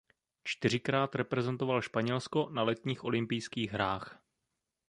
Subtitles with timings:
[0.43, 4.19] Čtyřikrát reprezentoval Španělsko na letních olympijských hrách.